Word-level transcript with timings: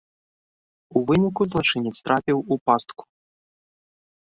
У 0.99 1.03
выніку 1.09 1.41
злачынец 1.51 1.95
трапіў 2.09 2.37
у 2.55 2.59
пастку. 2.69 3.03